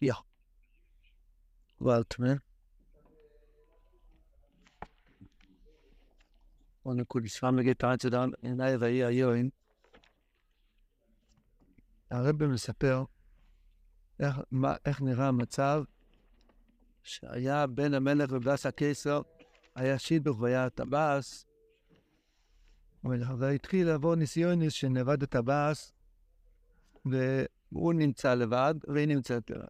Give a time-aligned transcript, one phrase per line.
[0.00, 0.16] Ja.
[1.78, 2.40] Warte
[6.82, 9.52] Und dann kurz schwamm geht da zu dann in der Reihe Join.
[12.10, 13.04] הרב מספר
[14.20, 15.82] איך, מה, איך נראה המצב
[17.02, 19.22] שהיה בין המלך ובאס הקיסר,
[19.74, 21.46] היה שידוך והיה טבעס,
[23.38, 25.92] והתחיל לעבור ניסיונס שנאבד את טבעס,
[27.04, 29.66] והוא נמצא לבד והיא נמצאת לבד.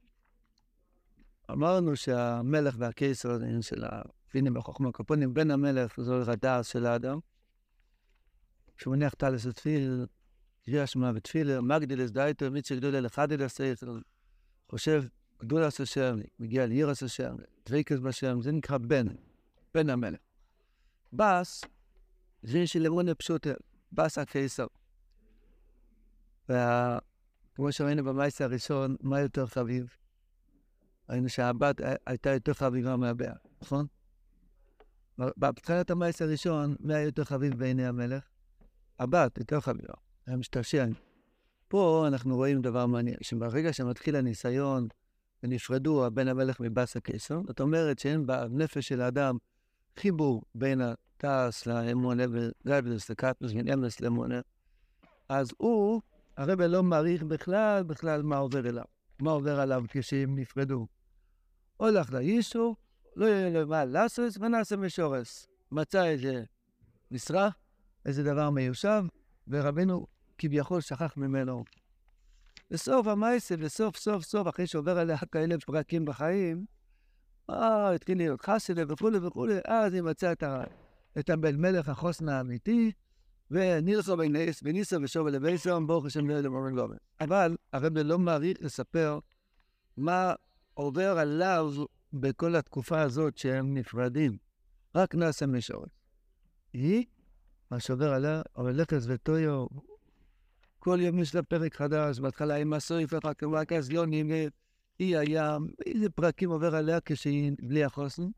[1.50, 7.18] אמרנו שהמלך והקיסר זה עניין של הפינים בחוכמה קופונים, בין המלך זו הדס של האדם.
[8.76, 10.06] כשהוא מניח טלס ותפיל,
[10.64, 14.00] קריאה שמע ותפילה, מגדילס דייטר, מיצ'ה גדולה לחדילס סייכל,
[14.70, 15.04] חושב
[15.42, 17.36] גדולס השם, מגיע לירס השם,
[17.66, 19.06] דבקס בשם, זה נקרא בן,
[19.74, 20.20] בן המלך.
[21.12, 21.64] בס,
[22.42, 23.50] זה של אמונה פשוטה,
[23.92, 24.66] בס הקיסר.
[26.44, 29.96] וכמו שראינו במייס הראשון, מה יותר חביב?
[31.10, 33.86] ראינו שהבת הייתה יותר חביבה מהבעל, נכון?
[35.18, 38.24] בתחילת המייס הראשון, מי היה יותר חביב בעיני המלך?
[38.98, 39.94] הבת יותר חביבה,
[40.26, 40.86] היה משתעשע.
[41.68, 44.88] פה אנחנו רואים דבר מעניין, שברגע שמתחיל הניסיון
[45.42, 49.36] ונפרדו הבן המלך מבאס הקיסר, זאת אומרת שאין בנפש של האדם
[49.96, 54.40] חיבור בין התעש לאמונה ולגלבלס לקטנוס, בין אמס לאמונה,
[55.28, 56.00] אז הוא,
[56.36, 58.84] הרב לא מעריך בכלל, בכלל מה עובר אליו,
[59.20, 60.86] מה עובר עליו כשהם נפרדו.
[61.76, 62.76] הולך לאישו,
[63.16, 65.46] לא יהיה לו מה לעשות, ונעשה משורס.
[65.72, 66.44] מצא איזה
[67.10, 67.48] משרה,
[68.06, 69.04] איזה דבר מיושב,
[69.48, 70.06] ורבנו
[70.38, 71.64] כביכול שכח ממנו.
[72.70, 76.64] בסוף המעשה, וסוף סוף סוף, אחרי שעובר עליה כאלה פרקים בחיים,
[77.50, 80.42] אה, התחיל להיות חסידה וכולי וכולי, אז היא מצאה את,
[81.18, 82.92] את הבן מלך החוסן האמיתי,
[83.50, 86.96] ונילסו בן נס, וניסו ושובה לביסום, ברוך השם לא גומן.
[87.20, 89.18] אבל הרב לא מעריך לספר
[89.96, 90.34] מה
[90.76, 91.72] עובר עליו
[92.12, 94.36] בכל התקופה הזאת שהם נפרדים.
[94.94, 95.88] רק נעשה משורת.
[96.72, 97.04] היא,
[97.70, 99.66] מה שעובר עליה, אבל לכס וטויו,
[100.78, 104.50] כל יום יש לה פרק חדש, בהתחלה עם הסויף, אחר כך רק אז לא נמד,
[104.98, 108.28] היא היה, איזה פרקים עובר עליה כשהיא בלי החוסן.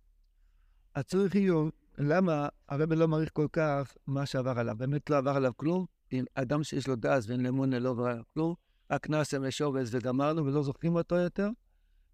[0.94, 4.76] הצורך עיון, למה הרב לא מעריך כל כך מה שעבר עליו?
[4.78, 5.86] באמת לא עבר עליו כלום.
[6.12, 8.54] אם אדם שיש לו דאז ואין לאמונה לא עבר עליו כלום,
[8.90, 11.48] רק נעשה משורס וגמרנו ולא זוכרים אותו יותר.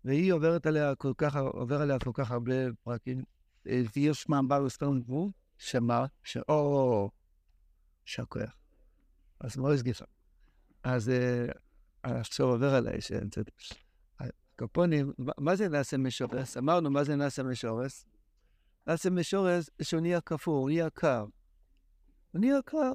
[0.04, 3.22] והיא עוברת עליה כל כך, עובר עליה כל כך הרבה פרקים.
[3.64, 4.66] ויש מאמר
[5.00, 7.10] גבול, שמה, שאו,
[8.04, 8.56] שכוח.
[9.40, 10.06] אז מוריס גיסון.
[10.82, 11.12] אז
[12.02, 12.98] עכשיו עובר עליי,
[14.58, 16.56] קופונים, מה זה נעשה משורס?
[16.56, 18.06] אמרנו, מה זה נעשה משורס?
[18.86, 21.26] נעשה משורס שהוא נהיה קפוא, הוא נהיה קר.
[22.32, 22.92] הוא נהיה קר.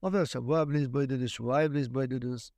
[0.00, 2.52] עובר שבוע בלי סבוידודוס, שבועיים בלי סבוידודוס.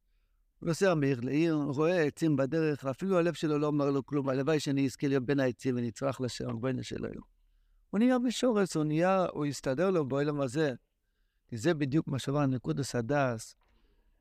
[0.62, 4.86] נוסע מעיר לעיר, רואה עצים בדרך, ואפילו הלב שלו לא אומר לו כלום, הלוואי שאני
[4.86, 7.20] אזכה להיות בין העצים ונצרח לשם, ריבונו של עולם.
[7.90, 10.74] הוא נהיה משורס, הוא נהיה, הוא יסתדר לו בעולם הזה.
[11.48, 13.56] כי זה בדיוק מה שאמר נקודס הדס,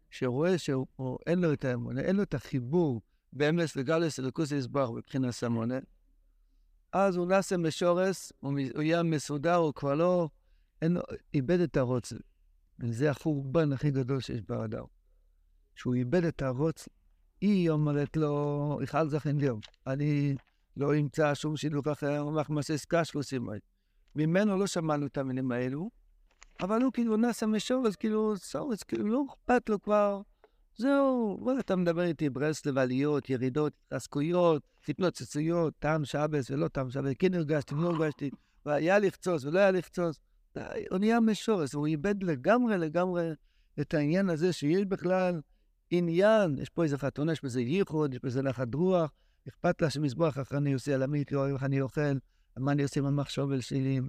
[0.10, 3.02] שרואה שאין לו את האמונה, אין לו את החיבור
[3.34, 5.80] באמס וגלס אלוקוס יסבח מבחינת סמונה.
[6.92, 10.30] אז הוא נעשה משורס, הוא, יהיה מסודר, הוא כבר לא,
[10.82, 11.02] אין לו,
[11.34, 12.18] איבד את הרוצן.
[12.80, 14.84] וזה החורבן הכי גדול שיש באדם.
[15.76, 16.88] שהוא איבד את הרוץ,
[17.42, 20.36] היא אומרת לו, יחל זכן ליום, אני
[20.78, 23.48] לא אמצא שום שילוק אחר, אנחנו מעשה קשקוסים.
[24.16, 25.90] ממנו לא שמענו את המילים האלו,
[26.62, 30.22] אבל הוא כאילו נעשה מסורס, כאילו סורס, כאילו לא אכפת לו כבר.
[30.78, 37.14] זהו, וואלה, אתה מדבר איתי ברסלב, עליות, ירידות, התעסקויות, התנוצצויות, טעם שבס ולא טעם שבס,
[37.20, 38.30] כן הרגשתי, לא הרגשתי,
[38.66, 40.20] והיה לחצוץ ולא היה לחצוץ.
[40.90, 43.32] הוא נהיה מסורס, הוא איבד לגמרי לגמרי
[43.80, 45.42] את העניין הזה שיש בכלל
[45.90, 49.12] עניין, יש פה איזה חתונה, יש בזה ייחוד, יש בזה נחת רוח,
[49.48, 52.18] אכפת לה שמזבוח אחרי אני עושה על לא איך אני אוכל,
[52.58, 54.00] מה אני עושה עם המחשובל שלי,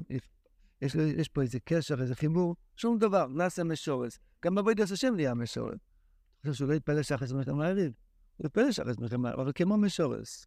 [0.81, 4.19] יש, יש פה איזה קשר, איזה חיבור, שום דבר, נעשה משורס.
[4.44, 5.72] גם בעבודת השם נהיה משורס.
[5.75, 7.93] אני חושב שהוא לא יתפלא שאחרי מלחם הערב,
[8.37, 10.46] הוא יתפלא שאחרי מלחם הערב, אבל כמו משורס.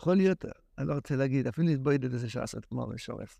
[0.00, 0.44] יכול להיות,
[0.78, 3.38] אני לא רוצה להגיד, אפילו להתבודד את זה שעשת כמו משורס.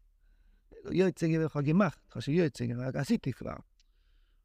[0.91, 3.55] יועצי גבר חגימך, חושב יועצי גבר, עשיתי כבר.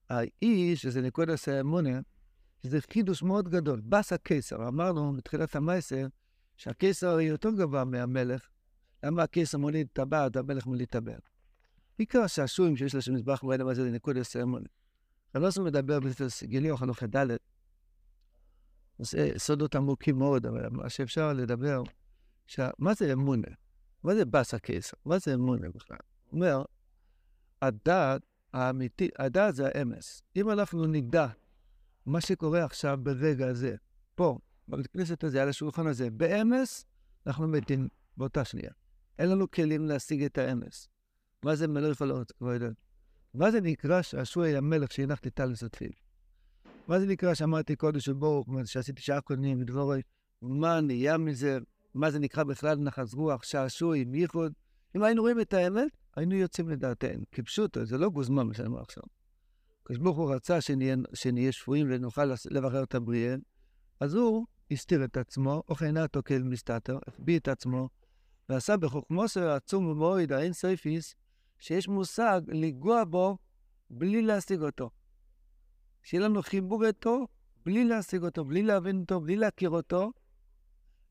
[0.09, 2.00] האיש, שזה נקודת האמונה,
[2.63, 3.81] שזה חידוש מאוד גדול.
[3.81, 6.07] בס הקיסר, אמרנו בתחילת המעשר,
[6.57, 8.47] שהקיסר היא יותר גבוה מהמלך.
[9.03, 11.29] למה הקיסר מוליד טבעת, המלך מוליד טבעת?
[11.97, 14.67] עיקר השעשועים שיש לשם מזבח מועד המעשר זה.
[15.35, 17.27] אני לא רוצה לדבר בספר גילי או חנוכי ד',
[19.38, 21.83] סודות עמוקים מאוד, אבל מה שאפשר לדבר,
[22.79, 23.47] מה זה אמונה?
[24.03, 24.97] מה זה בס הקיסר?
[25.05, 25.97] מה זה אמונה בכלל?
[26.25, 26.63] הוא אומר,
[27.62, 28.21] הדעת
[28.53, 30.21] האמיתי, הדעת זה האמס.
[30.35, 31.27] אם אנחנו נדע
[32.06, 33.75] מה שקורה עכשיו ברגע הזה,
[34.16, 34.38] פה,
[34.68, 36.86] בבית כנסת הזה, על השולחן הזה, באמס,
[37.28, 37.88] אנחנו מתים
[38.18, 38.72] באותה שנייה.
[39.19, 40.88] אין לנו כלים להשיג את האמס.
[41.44, 42.66] מה זה מלך על הארץ כבודו?
[43.34, 45.92] מה זה נקרא שעשוי היה מלך שהנחתי טל וסטפיל?
[46.88, 50.01] מה זה נקרא שאמרתי קודש וברוך, שעשיתי שעה קודמים ודבורי,
[50.42, 51.57] מה נהיה מזה?
[51.94, 54.54] מה זה נקרא בכלל נחת רוח, שעשוי, ייחוד?
[54.96, 57.24] אם היינו רואים את האמת, היינו יוצאים מדעתנו.
[57.31, 59.04] כפשוטו, זה לא גוזמה מה שאני אומר עכשיו.
[59.89, 63.36] הקדוש ברוך הוא רצה שנהיה, שנהיה שפויים ונוכל לבחר את הבריאה,
[64.00, 67.89] אז הוא הסתיר את עצמו, אכן אתה אל מסתתר, החביא את עצמו,
[68.50, 71.15] ועשה בחוכמוסו העצומה ועד האין סייפיס,
[71.59, 73.38] שיש מושג לנגוע בו
[73.89, 74.89] בלי להשיג אותו.
[76.03, 77.27] שיהיה לנו חיבור איתו
[77.65, 80.12] בלי להשיג אותו, בלי להבין אותו, בלי להכיר אותו,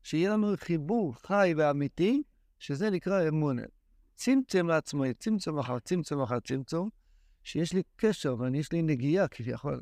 [0.03, 2.23] שיהיה לנו חיבור חי ואמיתי,
[2.59, 3.63] שזה נקרא אמונה.
[4.15, 6.89] צמצם לעצמו, צמצום אחר צמצום אחר צמצום,
[7.49, 9.81] שיש לי קשר ויש לי נגיעה כביכול.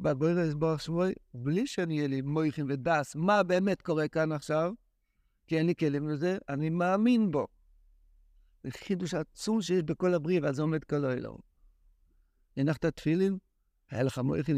[0.00, 4.72] בבויר יסבור שמוי, בלי שאני אהיה לי מויכים ודס, מה באמת קורה כאן עכשיו,
[5.46, 7.46] כי אין לי כלים לזה, אני מאמין בו.
[8.64, 11.34] זה חידוש עצום שיש בכל הבריאה, ואז עומד כל העולם.
[12.56, 13.38] הנחת תפילין,
[13.90, 14.56] היה לך מויכין,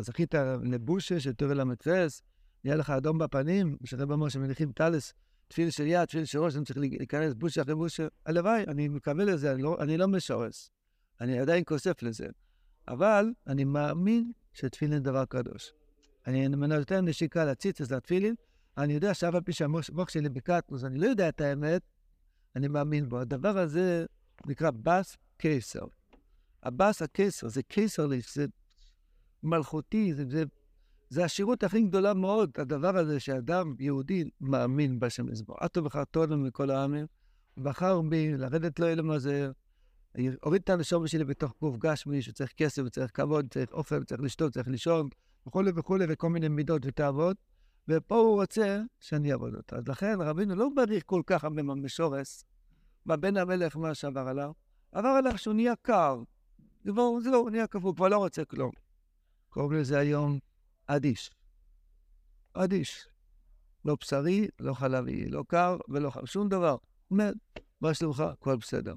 [0.00, 2.22] זכית נבושה של טובל המצרס,
[2.64, 5.12] נהיה לך אדום בפנים, שרב אמר שמניחים טלס,
[5.48, 8.06] תפיל של יד, תפיל של ראש, אני צריך להיכנס בושה אחרי בושה.
[8.26, 10.70] הלוואי, אני מקווה לזה, אני לא, אני לא משורס.
[11.22, 12.26] אני עדיין כוסף לזה.
[12.88, 15.72] אבל אני מאמין שתפילין דבר קדוש.
[16.26, 18.34] אני נותן נשיקה לציצס לתפילין,
[18.78, 21.82] אני יודע שאף על פי שהמוח שלי בקטנוס, אני לא יודע את האמת,
[22.56, 23.18] אני מאמין בו.
[23.18, 24.06] הדבר הזה
[24.46, 25.84] נקרא בס קיסר.
[26.62, 28.46] הבס הקיסר, זה קיסרליש, זה
[29.42, 30.44] מלכותי, זה, זה,
[31.08, 35.56] זה השירות הכי גדולה מאוד, הדבר הזה שאדם יהודי מאמין בשם לזבור.
[35.60, 37.06] עטו וחרטונו מכל העמים,
[37.56, 39.10] בחר בי לרדת לו אלם
[40.14, 44.20] הזה, הוריד את הנשום שלי בתוך גוף גשמי, שצריך כסף, וצריך כבוד, צריך אופן, צריך
[44.20, 45.08] לשתות, צריך לישון,
[45.46, 47.36] וכולי וכולי, וכל מיני מידות ותאוות.
[47.88, 49.76] ופה הוא רוצה שאני אעבוד אותה.
[49.76, 52.44] אז לכן רבינו לא מעריך כל כך משורס,
[53.06, 54.52] בבן המלך מה שעבר עליו,
[54.92, 56.22] עבר עליו שהוא נהיה קר.
[56.82, 58.70] כבר, זהו, הוא נהיה קפוא, כבר לא רוצה כלום.
[59.48, 60.38] קוראים לזה היום
[60.86, 61.30] אדיש.
[62.52, 63.08] אדיש.
[63.84, 66.76] לא בשרי, לא חלבי, לא קר ולא חם, שום דבר.
[67.10, 67.34] מת,
[67.80, 68.20] מה שלומך?
[68.20, 68.94] הכל בסדר.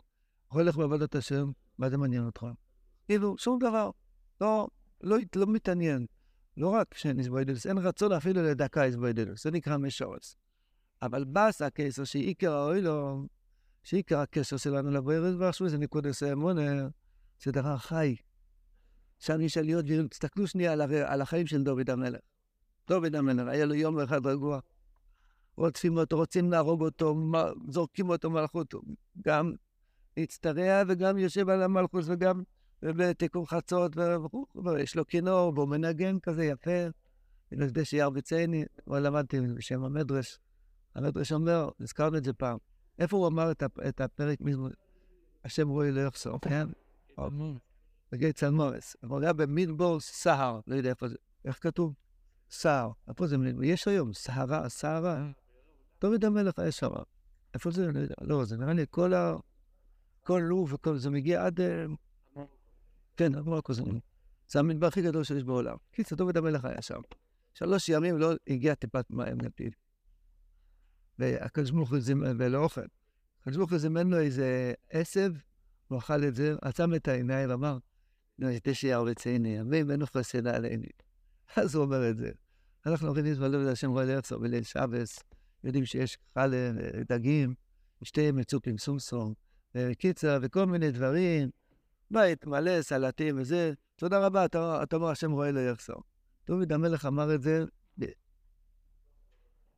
[0.55, 2.45] הולך בעבודת השם, מה זה מעניין אותך?
[3.05, 3.89] כאילו, שום דבר.
[4.41, 4.67] לא,
[5.01, 6.05] לא, לא מתעניין.
[6.57, 10.35] לא רק שאין איזבוידלוס, אין רצון אפילו לדקה איזבוידלוס, זה נקרא משורס.
[11.01, 13.25] אבל בס הקסר שעיקר האוילו,
[13.83, 16.87] שעיקר הקשר שלנו לבוירס ואחשו זה נקודס האמונה,
[17.43, 18.15] זה דבר חי.
[19.19, 20.73] שם יש עליות, תסתכלו שנייה
[21.05, 22.19] על, החיים של דוד המלך.
[22.87, 24.59] דוד המלך, היה לו יום אחד רגוע.
[25.55, 27.15] רודפים אותו, רוצים להרוג אותו,
[27.69, 28.73] זורקים אותו מלכות.
[29.25, 29.53] גם
[30.17, 32.43] להצטרע וגם יושב על המלכוס וגם
[32.81, 33.91] בתיקון חצות,
[34.65, 36.87] ויש לו כינור, והוא מנגן כזה יפה.
[37.51, 40.39] ונקדש ירביצני, אבל למדתי בשם המדרש.
[40.95, 42.57] המדרש אומר, הזכרנו את זה פעם,
[42.99, 43.51] איפה הוא אמר
[43.87, 44.69] את הפרק מזמור?
[45.43, 46.67] השם רואי לא יחסור, כן?
[48.11, 48.95] בגי צלמורס.
[49.03, 51.15] אבל היה במדבור סהר, לא יודע איפה זה,
[51.45, 51.93] איך כתוב?
[52.51, 52.91] סהר.
[53.07, 53.35] איפה זה?
[53.63, 55.31] יש היום סהרה, סהרה.
[56.01, 56.89] דוד המלך היה שם.
[57.53, 57.87] איפה זה?
[58.21, 59.35] לא, זה נראה לי כל ה...
[60.25, 61.61] כל לוב וכל זה מגיע עד...
[61.61, 61.85] אה,
[63.17, 63.99] כן, אמרו הכוזנים.
[64.49, 65.75] זה המדבר הכי גדול שיש בעולם.
[65.91, 66.99] קיצר, דוד המלך היה שם.
[67.53, 69.75] שלוש ימים לא הגיע טיפת מים לפיד.
[71.19, 72.85] והקדוש ברוך הוא זימן, ולא אוכל.
[73.41, 75.31] הקדוש ברוך הוא זימן לו איזה עשב,
[75.87, 77.77] הוא אכל את זה, עצם את העיניים ואמר,
[78.39, 80.87] נו, יש תשע וצייני ימים, אין שינה עליני.
[81.55, 82.31] אז הוא אומר את זה.
[82.85, 85.19] אנחנו אומרים להתפלל להשם רואי לארצו בליל שבס,
[85.63, 86.77] יודעים שיש חלם,
[87.09, 87.53] דגים,
[88.03, 89.33] שתי מצופים סומסום,
[89.97, 91.49] קיצר, וכל מיני דברים,
[92.11, 93.73] בית מלא, סלטים וזה.
[93.95, 96.01] תודה רבה, אתה, אתה אומר, השם רועי לא אחסר.
[96.47, 97.63] דוד המלך אמר את זה,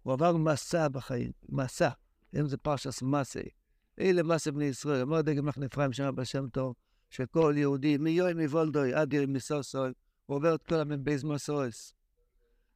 [0.07, 1.89] הוא עבר מסע בחיים, מסע.
[2.33, 3.49] היום זה פרשס מסי.
[3.99, 5.01] אלה מסע בני ישראל.
[5.01, 6.75] אומר דגל מחנה אפריים בשם הבעל שם טוב,
[7.09, 9.91] שכל יהודי, מיואי מבולדוי עד ירי מסוסוי,
[10.25, 11.93] הוא עובר את כל המ"בייז מסויס.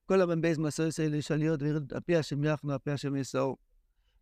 [0.05, 1.59] כל המ"בייז מסויס האלה יש עליות,
[1.95, 3.57] על פי השם יחנו, על פי השם יסעו.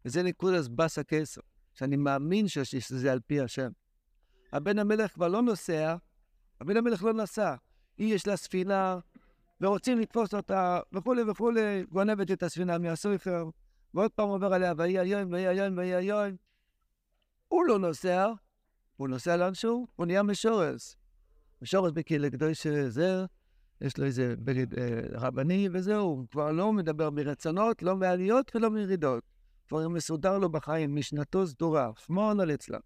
[0.06, 1.42] וזה נקודס בסה כסר.
[1.80, 3.70] שאני מאמין שזה על פי השם.
[4.54, 5.96] הבן המלך כבר לא נוסע,
[6.62, 7.56] הבן המלך לא נסע.
[7.98, 9.00] היא יש לה ספינה,
[9.62, 13.50] ורוצים לתפוס אותה, וכולי וכולי, גונבת את הספינה מהסופר,
[13.94, 16.36] ועוד פעם עובר עליה, ויהי היום, ויהי היום, ויהי היום.
[17.48, 18.28] הוא לא נוסע,
[18.98, 20.98] הוא נוסע לאנשהו, הוא נהיה משורס.
[21.62, 23.26] משורס בקהילה קדוש זה,
[23.82, 28.70] יש לו איזה בגד אה, רבני וזהו, הוא כבר לא מדבר מרצונות, לא מעליות ולא
[28.70, 29.24] מירידות.
[29.70, 32.80] כבר מסודר לו בחיים, משנתו סדורה, שמונה אצלם.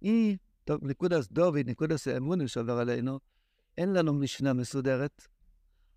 [0.00, 3.20] היא, טוב, נקודס דוד, נקודס האמונים שעובר עלינו,
[3.78, 5.28] אין לנו משנה מסודרת.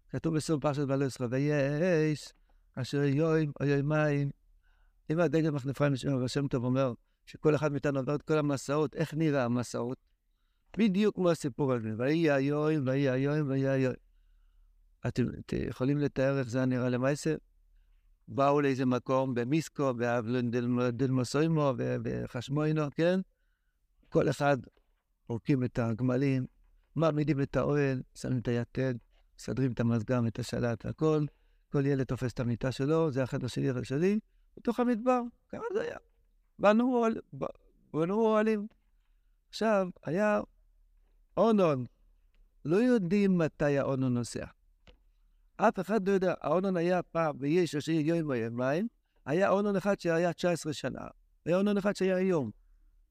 [0.09, 2.33] כתוב בסוף פרשת בעלי ישראל, ויש
[2.75, 4.29] אשר יוים או יומיים,
[5.09, 6.93] אם הדגל מחנפיים לשם, והשם טוב אומר
[7.25, 9.97] שכל אחד מאיתנו עובר את כל המסעות, איך נראה המסעות?
[10.77, 13.93] בדיוק כמו הסיפור הזה, ויהי היום, ויהי היום, ויהי היום.
[15.07, 15.23] אתם
[15.69, 17.35] יכולים לתאר איך זה נראה למעשה?
[18.27, 23.19] באו לאיזה מקום במיסקו, באבלנדלמוסוימו וחשמוינו, כן?
[24.09, 24.57] כל אחד
[25.27, 26.45] פורקים את הגמלים,
[26.95, 28.93] מעמידים את האוהל, שמים את היתד,
[29.39, 31.25] מסדרים את המזגן, את השלט, הכל.
[31.71, 34.19] כל ילד תופס את המיטה שלו, זה החדר שלי, החדר שלי,
[34.57, 35.97] בתוך המדבר, כמה זה היה.
[37.93, 38.67] בנו אוהלים.
[39.49, 40.41] עכשיו, היה
[41.37, 41.85] אונון.
[42.65, 44.45] לא יודעים מתי האונון נוסע.
[45.57, 48.87] אף אחד לא יודע, האונון היה פעם, ויש אשר יום ויומיים,
[49.25, 51.07] היה אונון אחד שהיה 19 שנה,
[51.45, 52.51] היה אונון אחד שהיה היום.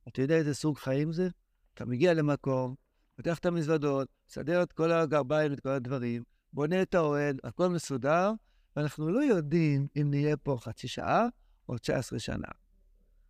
[0.08, 1.28] אתה יודע איזה סוג חיים זה?
[1.74, 2.74] אתה מגיע למקום,
[3.16, 6.22] פותח את המזוודות, מסדר את כל הגרביים ואת כל הדברים,
[6.52, 8.32] בונה את האוהל, הכל מסודר,
[8.76, 11.26] ואנחנו לא יודעים אם נהיה פה חצי שעה
[11.68, 12.48] או 19 שנה.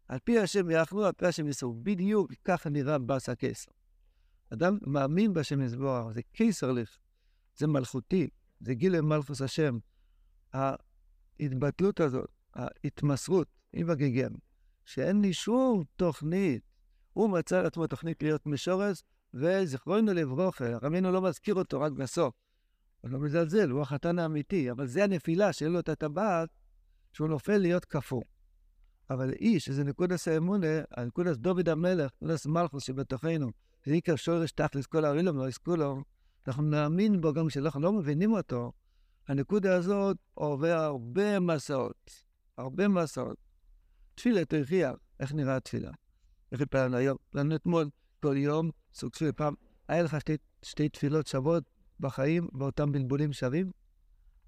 [0.09, 1.75] על פי השם יחנו, על פי השם יסעו.
[1.83, 3.71] בדיוק ככה נראה באסה קיסר.
[4.51, 6.99] אדם מאמין בשם יסבורך, זה קיסרליך,
[7.57, 8.29] זה מלכותי,
[8.61, 9.79] זה גיל מלכוס השם.
[10.53, 14.31] ההתבטלות הזאת, ההתמסרות עם הגיגם,
[14.85, 16.63] שאין לי שום תוכנית.
[17.13, 19.03] הוא מצא לעצמו תוכנית להיות משורס,
[19.35, 22.35] וזיכרונו לברוכה, רמינו לא מזכיר אותו רק בסוף.
[23.01, 26.49] הוא לא מזלזל, הוא החתן האמיתי, אבל זה הנפילה שאין לו את הטבעת,
[27.13, 28.23] שהוא נופל להיות קפוא.
[29.11, 33.51] אבל איש, איזה נקודס האמונה, הנקודס דוד המלך, נקודס מלכוס שבתוכנו,
[33.87, 36.03] זה עיקר שורש תכלס כל העולם, לא יזכו לו,
[36.47, 38.73] אנחנו נאמין בו גם כשאנחנו לא מבינים אותו,
[39.29, 42.25] הנקודה הזאת עובר הרבה מסעות,
[42.59, 43.37] הרבה מסעות.
[44.15, 45.91] תפילה תרחיח, איך נראה התפילה?
[46.53, 47.17] איך התפללנו היום?
[47.27, 47.91] התפללנו אתמול,
[48.23, 49.55] כל יום, סוג של פעם,
[49.89, 51.65] היה לך שתי, שתי תפילות שוות
[52.01, 53.71] בחיים באותם בלבולים שווים?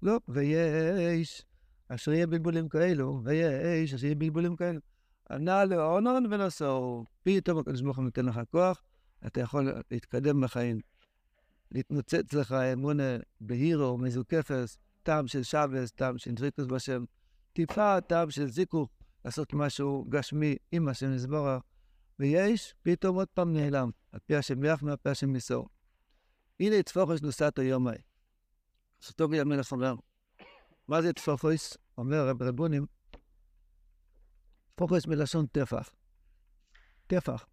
[0.01, 1.45] לא, ויש
[1.87, 4.79] אשר יהיה בלבולים כאלו, ויש אשר יהיה בלבולים כאלו.
[5.31, 7.05] נע לאונון ונסעו.
[7.23, 8.83] פתאום הקדוש ברוך הוא נותן לך כוח,
[9.27, 10.79] אתה יכול להתקדם בחיים.
[11.71, 17.03] להתנוצץ לך אמונה בהירו, מזוקפס, טעם של שבס, טעם של דריקוס בשם,
[17.53, 18.91] טיפה טעם של זיקוק,
[19.25, 21.63] לעשות משהו גשמי עם השם יזבורך,
[22.19, 25.69] ויש, פתאום עוד פעם נעלם, על פי השם יחנו, על פי השם ניסור.
[26.59, 27.91] הנה תפוחש נוסעת יומי.
[29.01, 29.93] סוטוגי המלך אומר,
[30.87, 31.77] מה זה תפוחש?
[31.97, 32.85] אומר רב רבונים,
[34.75, 35.89] תפוחש מלשון טפח.
[37.07, 37.45] טפח.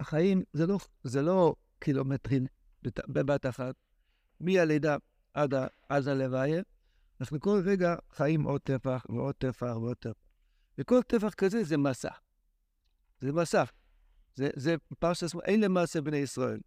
[0.00, 2.46] החיים זה לא, זה לא קילומטרים
[3.08, 3.74] בבת אחת,
[4.40, 4.96] מהלידה
[5.34, 5.54] עד,
[5.88, 6.62] עד הלוויה,
[7.20, 10.20] אנחנו כל רגע חיים עוד טפח ועוד טפח ועוד טפח.
[10.78, 12.10] וכל טפח כזה זה מסע.
[13.20, 13.64] זה מסע.
[14.34, 16.60] זה, זה פרשת, אין למעשה בני ישראל.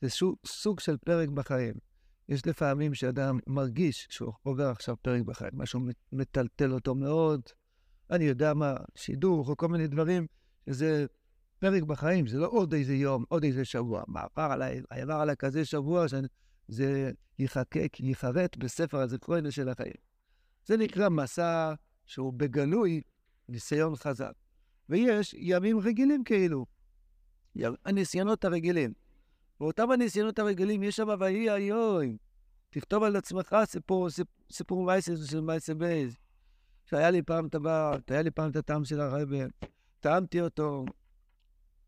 [0.00, 1.74] זה שוק, סוג של פרק בחיים.
[2.28, 5.80] יש לפעמים שאדם מרגיש שהוא עובר עכשיו פרק בחיים, משהו
[6.12, 7.40] מטלטל אותו מאוד,
[8.10, 10.26] אני יודע מה, שידוך או כל מיני דברים,
[10.70, 11.06] שזה
[11.60, 14.02] פרק בחיים, זה לא עוד איזה יום, עוד איזה שבוע.
[14.06, 20.00] מה עבר עליי, עבר עליי כזה שבוע שזה ייחקק, ייחרט בספר הזיכרונו של החיים.
[20.66, 21.72] זה נקרא מסע
[22.06, 23.00] שהוא בגלוי
[23.48, 24.32] ניסיון חזק.
[24.88, 26.66] ויש ימים רגילים כאילו,
[27.84, 28.92] הניסיונות הרגילים.
[29.60, 32.16] באותם הניסיונות הרגילים יש שם ויהי היום.
[32.70, 34.08] תכתוב על עצמך סיפור,
[34.52, 36.16] סיפור מייסס של מייסס בייז.
[36.84, 39.40] שהיה לי פעם טבעת, היה לי פעם את הטעם של הרבי,
[40.00, 40.84] טעמתי אותו,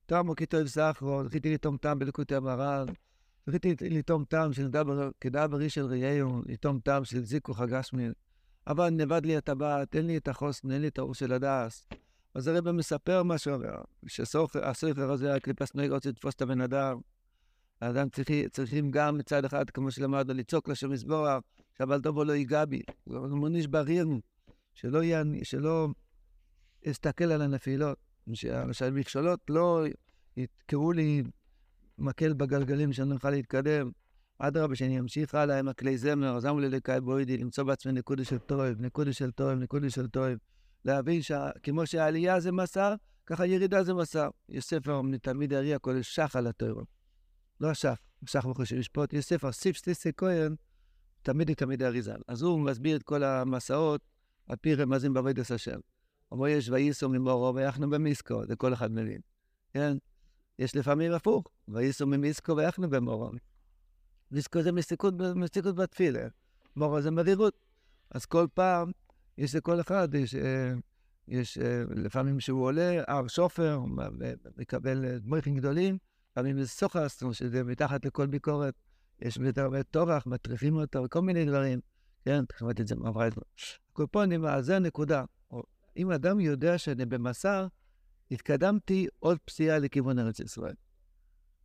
[0.06, 2.86] טעמה כי טוב סחרה, זכיתי לטעום טעם בליקוטי מוהר"ן,
[3.46, 4.68] זכיתי לטעום טעם של
[5.20, 8.12] כדברי של ראיהו, לטעום טעם של זיקו חגשמין.
[8.66, 11.86] אבל נאבד לי הטבעת, אין לי את החוסן, אין לי את האור של הדס.
[12.34, 13.58] אז הרב מספר משהו,
[14.06, 17.00] שהסופר הזה, הקליפס נויג רוצה לתפוס את הבן אדם.
[17.80, 21.42] האדם צריכים, צריכים גם מצד אחד, כמו שלמדנו, לצעוק לשם יזבורך,
[21.78, 22.82] שהבעל טובו לא ייגע בי.
[23.04, 24.06] הוא מוניש בריר,
[24.74, 25.00] שלא,
[25.42, 25.88] שלא
[26.82, 27.98] יסתכל על הנפילות,
[28.72, 29.84] שהמכשולות לא
[30.36, 31.22] יתקעו לי
[31.98, 33.90] מקל בגלגלים שאני אוכל להתקדם.
[34.38, 38.24] אדרבה, שאני אמשיך הלאה עם הכלי זמר, אז אמרו לי לאלוקיי בעוידי, למצוא בעצמי נקודה
[38.24, 40.38] של טויב, נקודה של טויב, נקודה של טויב.
[40.84, 42.94] להבין שכמו שהעלייה זה מסע,
[43.26, 44.28] ככה ירידה זה מסע.
[44.48, 46.82] יש ספר מתלמיד הארי הקדוש, ש"ך על הטוירו.
[47.60, 50.54] לא הש"ך, ש"ך חושן משפט, יש ספר, שפתי כהן,
[51.22, 52.20] תלמיד היה תלמיד האריז"ל.
[52.28, 54.00] אז הוא מסביר את כל המסעות
[54.46, 55.78] על פי רמזים בעבודת השם.
[56.32, 59.20] אומר יש וייסו ממורו ויחנו במיסקו, זה כל אחד מבין.
[59.74, 59.96] כן?
[60.58, 63.30] יש לפעמים הפוך, וייסו ממיסקו ויחנו במורו.
[64.30, 66.28] מיסקו זה מסיקות, מסיקות בתפילה,
[66.76, 67.54] מורו זה מרירות.
[68.10, 68.90] אז כל פעם,
[69.38, 70.72] יש לכל אחד, יש, אה,
[71.28, 73.80] יש אה, לפעמים שהוא עולה, הר שופר,
[74.56, 75.98] מקבל דמויכים גדולים,
[76.32, 78.74] לפעמים זה סוחס, שזה מתחת לכל ביקורת,
[79.22, 81.80] יש יותר הרבה טורח, מטריפים אותו, וכל מיני דברים.
[82.24, 83.42] כן, שמעתי את זה מהרב רייזמן.
[83.92, 85.24] הקופונים, זה הנקודה.
[85.96, 87.66] אם אדם יודע שאני במסע,
[88.30, 90.74] התקדמתי עוד פסיעה לכיוון ארץ ישראל.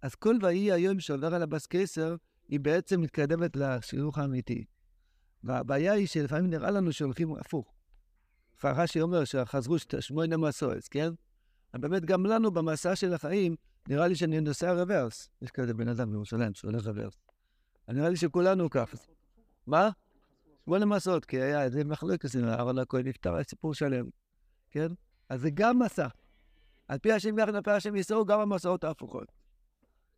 [0.02, 2.16] אז כל ויהי היום שעובר על הבס קיסר,
[2.48, 4.66] היא בעצם מתקדמת לשיוך האמיתי.
[5.44, 7.74] והבעיה היא שלפעמים נראה לנו שהולכים הפוך.
[8.62, 11.10] פרשי אומר שחזרו שמונה מסועס, כן?
[11.74, 13.56] אבל באמת גם לנו במסע של החיים,
[13.88, 15.30] נראה לי שאני נוסע רוורס.
[15.42, 17.18] יש כזה בן אדם בירושלים שהולך רוורס.
[17.88, 18.98] נראה לי שכולנו ככה.
[19.68, 19.90] מה?
[20.68, 24.06] שמונה מסעות, כי היה איזה מחלוקת, אהרון הכהן נפטר, היה סיפור שלם,
[24.72, 24.88] כן?
[25.30, 26.08] אז זה גם מסע.
[26.88, 29.32] על פי השם יחד, על פי השם יסעו גם המסעות ההפוכות.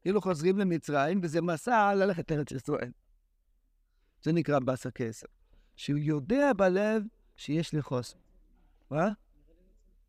[0.01, 2.91] כאילו חוזרים למצרים, וזה מסע ללכת ארץ ישראל.
[4.24, 5.27] זה נקרא באסה כסר.
[5.75, 7.03] שהוא יודע בלב
[7.36, 8.18] שיש לי חוסן.
[8.91, 9.10] מה?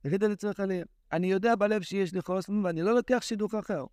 [0.02, 0.82] תגיד על עצמך לי.
[1.12, 3.84] אני יודע בלב שיש לי חוסן, ואני לא לוקח שידוך אחר.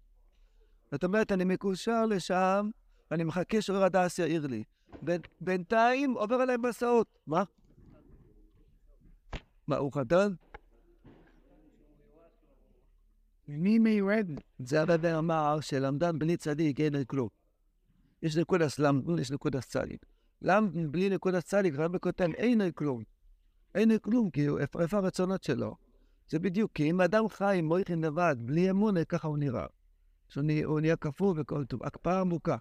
[0.91, 2.69] זאת אומרת, אני מקושר לשם,
[3.11, 4.63] ואני מחכה שאור הדס יעיר לי.
[5.41, 7.19] בינתיים עובר עליהם מסעות.
[7.27, 7.43] מה?
[9.67, 10.33] מה, הוא חתן?
[13.47, 14.27] מי מירד?
[14.59, 17.29] זה הרבי אמר שלמדן בלי צדיק אין כלום.
[18.21, 20.05] יש נקודס למדן, יש נקודס צדיק.
[20.41, 23.03] למדן בלי נקודס צדיק, רבי כותב, אין כלום.
[23.75, 24.47] אין כלום, כי
[24.79, 25.75] איפה הרצונות שלו?
[26.29, 29.65] זה בדיוק, כי אם אדם חי עם מויכין לבד, בלי אמונה, ככה הוא נראה.
[30.29, 31.83] שהוא נהיה קפוא וכל טוב.
[31.83, 32.57] הקפאה עמוקה.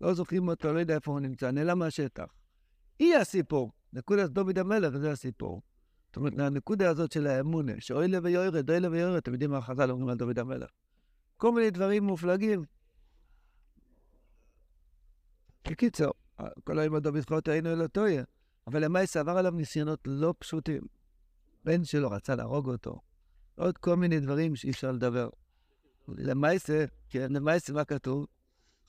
[0.00, 2.34] לא זוכרים אותו, לא יודע איפה הוא נמצא, נעלם מהשטח.
[2.98, 3.72] היא הסיפור.
[3.92, 5.62] נקודת דוד המלך זה הסיפור.
[6.06, 9.60] זאת אומרת, הנקודה הזאת של האמונה, שאוי לב ויורד, אוי לב ויורד, אתם יודעים מה
[9.60, 10.70] חז"ל אומרים על דוד המלך.
[11.36, 12.64] כל מיני דברים מופלגים.
[15.68, 16.12] בקיצור,
[16.64, 18.24] כל היום דוד חוטא היינו אלא טויה,
[18.66, 20.82] אבל למעשה עבר עליו ניסיונות לא פשוטים.
[21.64, 23.00] בן שלו רצה להרוג אותו,
[23.54, 25.28] עוד כל מיני דברים שאי אפשר לדבר.
[26.08, 28.26] למעשה, כן, למעשה מה כתוב?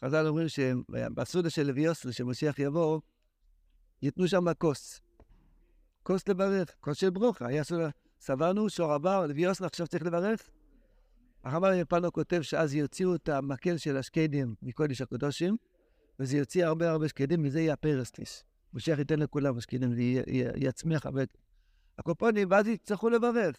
[0.05, 2.99] חז"ל אומרים שבסעודה של לוי יוסף, שמשיח יבוא,
[4.01, 5.01] ייתנו שם כוס.
[6.03, 7.47] כוס לברך, כוס של ברוכה.
[7.47, 7.89] היה סעודה,
[8.19, 10.49] סברנו, שור עבר, לוי יוסף עכשיו צריך לברך.
[11.43, 15.57] החמר יפנו כותב שאז יוציאו את המקל של השקדים מקודש הקודשים,
[16.19, 18.43] וזה יוציא הרבה הרבה שקדים, וזה יהיה הפרסטיס.
[18.73, 20.01] משיח ייתן לכולם השקדים, זה
[20.55, 21.21] יצמיח הרבה.
[21.97, 23.55] הקופונים, ואז יצטרכו לברך.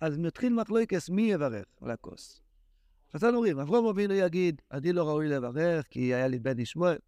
[0.00, 2.45] אז מתחיל מחלוקס מי יברך על הכוס.
[3.14, 6.98] חז"ל אומרים, אברום אבינו יגיד, אני לא ראוי לברך, כי היה לי בן ישמעאל,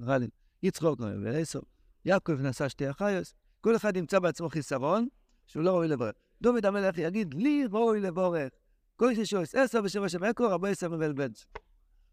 [0.00, 0.28] נראה לי,
[0.62, 1.60] יצחוק ועשר,
[2.04, 5.08] יעקב נשא שתי אחייס, כל אחד ימצא בעצמו חיסרון
[5.46, 6.14] שהוא לא ראוי לברך.
[6.42, 8.52] דוד המלך יגיד, לי ראוי לברך.
[8.96, 11.46] כל ששויס עשר בשבע שם אקו, רבו עשר מבל בנץ.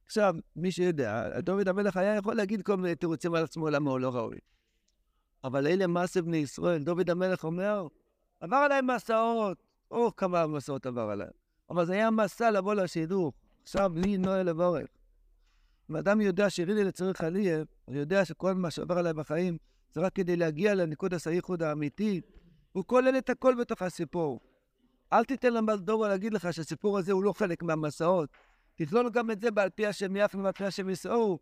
[0.05, 3.99] עכשיו, מי שיודע, דוד המלך היה יכול להגיד כל מיני תירוצים על עצמו למה הוא
[3.99, 4.37] לא ראוי.
[5.43, 7.87] אבל אלה מעשה בני ישראל, דוד המלך אומר,
[8.39, 11.46] עבר עליהם מסעות, או כמה מסעות עבר עליהם.
[11.69, 13.33] אבל זה היה מסע לבוא לשידור.
[13.63, 14.87] עכשיו לי נועה לבורך.
[15.89, 19.57] אם אדם יודע שרילי לצריך עליה, הוא יודע שכל מה שעובר עליי בחיים
[19.93, 22.21] זה רק כדי להגיע לנקודת הייחוד האמיתי.
[22.71, 24.39] הוא כולל את הכל בתוך הסיפור.
[25.13, 28.29] אל תיתן למלדורו להגיד לך שהסיפור הזה הוא לא חלק מהמסעות.
[28.75, 31.39] תכלול גם את זה בעל פי השם יפה ועל פי השם ישאו.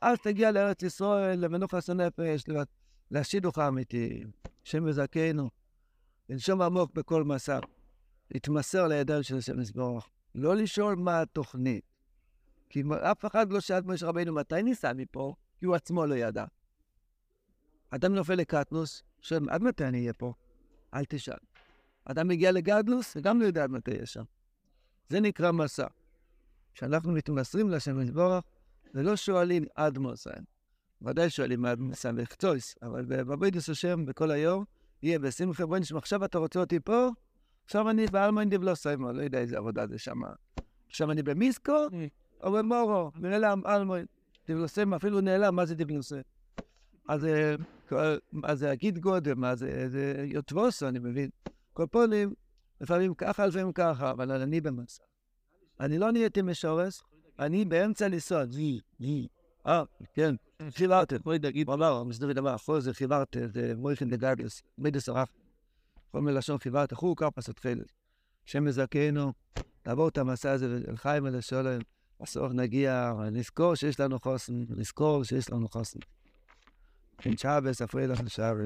[0.00, 2.44] אז תגיע לארץ ישראל, למנוחס הנפש,
[3.10, 4.24] לשידוך האמיתי.
[4.66, 5.50] השם יזכנו.
[6.28, 7.58] לנשום עמוק בכל מסע.
[8.30, 10.08] להתמסר לידיים של השם יסבורך.
[10.34, 11.84] לא לשאול מה התוכנית.
[12.68, 16.44] כי אף אחד לא שאל משה רבינו מתי ניסע מפה, כי הוא עצמו לא ידע.
[17.90, 20.32] אדם נופל לקטנוס, שואל, עד מתי אני אהיה פה?
[20.94, 21.38] אל תשאל.
[22.04, 24.24] אדם מגיע לגדלוס, וגם לא יודע עד מתי יהיה שם.
[25.08, 25.86] זה נקרא מסע.
[26.74, 28.44] כשאנחנו מתמסרים לשם יסבורך,
[28.94, 30.42] ולא שואלים עד מוסן.
[31.02, 34.64] ודאי שואלים עד מוסן וחצויס, אבל בבידוס השם בכל היום,
[35.02, 37.08] יהיה בשמחה בואי נשמע, עכשיו אתה רוצה אותי פה?
[37.68, 40.20] עכשיו אני באלמוין דיבלוסיימו, לא יודע איזה עבודה זה שם.
[40.88, 41.86] עכשיו אני במיסקו
[42.42, 44.06] או במורו, נעלם אלמוין.
[44.46, 46.14] דיבלוסיימו אפילו נעלם, מה זה דיבלוסי?
[47.08, 47.26] אז
[48.54, 51.30] זה אגיד גודל, מה זה, יוטבוסו, אני מבין.
[51.72, 52.34] קופונים,
[52.80, 55.02] לפעמים ככה, לפעמים ככה, אבל אני במסע.
[55.80, 57.02] אני לא נהייתי משורס,
[57.38, 59.26] אני באמצע לנסוע, וי, וי.
[59.66, 59.82] אה,
[60.14, 60.34] כן,
[60.70, 65.28] חיברתם, בואי נגיד, אמר, מסדרי דבר, אחוז חיברתם, זה מויכן דגדלס, מידס הרח.
[66.10, 67.92] כל מיני לשון חיבת אחו, כפס התחילת.
[68.46, 69.32] השם יזכנו,
[69.86, 71.80] לעבור את המסע הזה ולחיים ולשולם.
[72.20, 75.98] בסוף נגיע, נזכור שיש לנו חוסן, נזכור שיש לנו חוסן.
[77.18, 78.56] כן, שבס, אפריל, עכשיו.